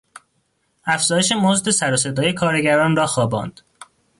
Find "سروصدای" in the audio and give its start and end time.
1.69-2.33